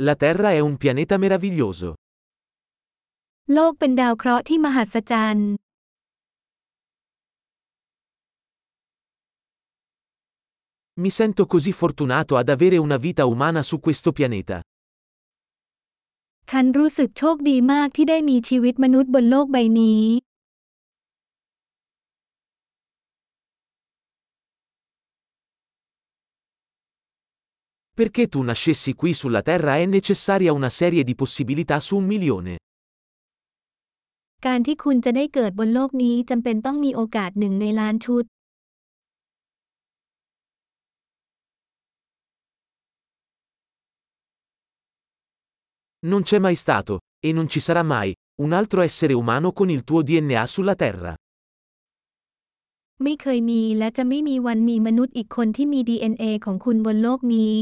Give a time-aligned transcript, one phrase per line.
[0.00, 1.88] La Terra è un pianeta meraviglioso.
[3.54, 5.50] โลกเป็นดาวเคราะห์ที่มหัศจรรย์
[11.02, 14.56] Mi sento così fortunato ad avere una vita umana su questo pianeta.
[16.50, 20.02] ฉันรู้สึกโชคดีมากที่ได้มีชีวิตมนุษย์บนโลกใบนี้
[27.99, 32.53] Perché tu nascessi qui sulla Terra è necessaria una serie di possibilità su un milione.
[34.45, 38.23] การที่คุณจะได้เกิดบนโลกนี้จำเป็นต้องมีโอกาสหนึ่งในล้านชุด
[46.11, 46.93] Non c'è mai stato,
[47.27, 48.09] e non ci sarà mai,
[48.43, 51.13] un altro essere umano con il tuo DNA sulla Terra.
[53.03, 57.57] ไม่เคยมีและจะไม่มีวันมีมนุษย์อีกคนที่มี DNA ของคุณบนโลกนี้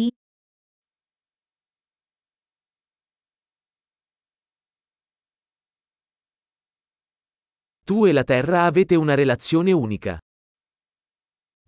[7.89, 10.13] Tu e la Terra avete una relazione unica.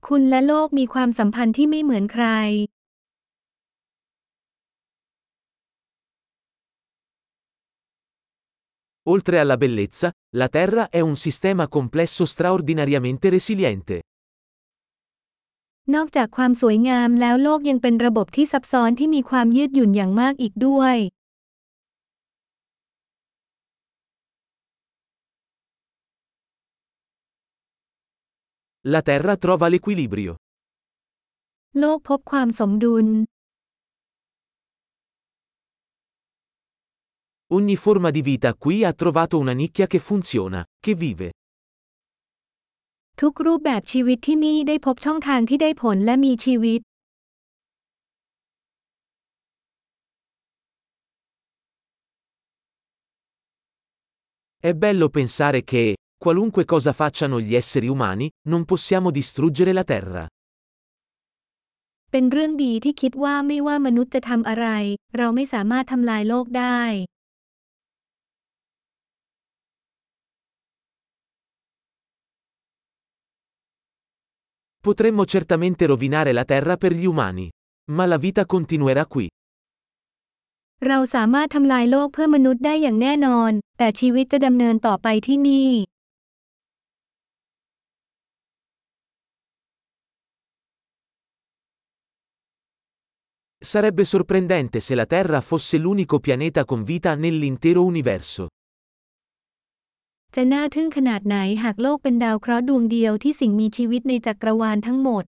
[0.08, 2.28] คุณและโลกมีความสัมพันธ์ที่ไม่เหมือนใคร
[9.14, 10.08] Oltre alla bellezza,
[10.42, 13.96] la Terra è un sistema complesso straordinariamente resiliente.
[15.96, 20.96] นอกจากความสวยงามแล้วโลกยังเป็นระบบที่ซับซ้อนที่มีความยืดหยุ่นอย่างมากอีกด้วย
[28.88, 30.34] La Terra trova l'equilibrio.
[31.80, 33.08] โลกพบความสมดุล
[37.56, 41.28] Ogni forma di vita qui ha trovato una nicchia che funziona, che vive.
[43.22, 46.82] ทุกรูปแบบชีวิตที่นี่ได้พบช่องทางที่ได้ผลและมีชีวิต
[54.70, 55.84] È bello pensare che,
[56.24, 60.26] qualunque cosa facciano gli esseri umani, non possiamo distruggere la Terra.
[62.12, 64.68] เป็นเรื่องดีที่คิดว่าไม่ว่ามนุษย์จะทำอะไร
[65.18, 66.82] เราไม่สามารถทำลายโลกได้
[74.86, 77.48] Potremmo certamente rovinare la Terra per gli umani.
[77.92, 79.26] Ma la vita continuerà qui.
[80.88, 85.70] เราสามารถทำลายโลกเพื่อมนุษย์ได้อย่างแน่นอน แต่ชีวิตจะดำเนินต่อไปที่นี่
[93.64, 98.44] Sarebbe sorprendente se la Terra fosse l'unico pianeta con vita nell'intero universo.
[100.36, 105.24] จะน่าทึ่งขนาดไหนหากโลกเป็นดาวเคราะห์ดวงเดียวที่สิ่งมีชีวิตในจักรวาลทั้งหมด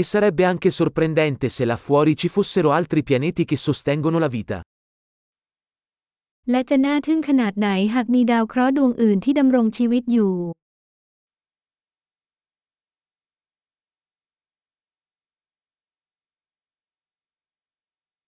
[0.00, 4.60] E sarebbe anche sorprendente se là fuori ci fossero altri pianeti che sostengono la vita.
[6.49, 10.33] และจะน่าทึ่งขนาดไหนหากมีดาวเคราะห์ดวงอื่นที่ดำรงชีวิตอยู่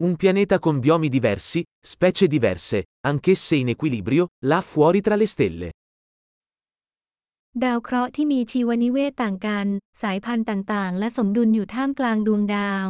[0.07, 5.69] Un pianeta con biomi diversi, specie diverse, anch'esse in equilibrio, là fuori tra le stelle.
[7.65, 9.67] ดาวเคราะห์ที่มีชีวนิเวศต่างกัน
[10.03, 12.87] สายพันธุ์ต่างๆ และสมดุลอยู่ท่ามกลางดวงดาว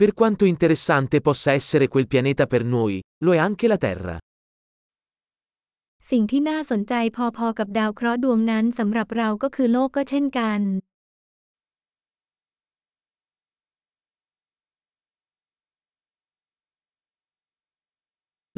[0.00, 4.16] Per quanto interessante possa essere quel pianeta per noi, lo è anche la Terra.
[6.10, 6.94] สิ่งที่น่าสนใจ
[7.36, 10.60] พอๆกับดาวเคราะห์ดวงนั้นสำหรับเราก็คือโลกก็เช่นกัน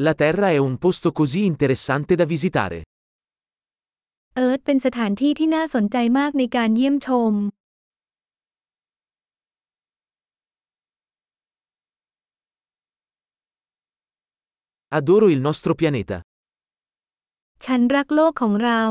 [0.06, 2.78] La Terra è un posto così interessante da visitare.
[4.36, 7.32] เอิร์ธเป็นสถานที่ที่น่าสนใจมากในการเยี่ยมชม
[14.98, 16.18] Adoro il nostro pianeta.
[17.64, 18.82] ฉันรักโลกของเรา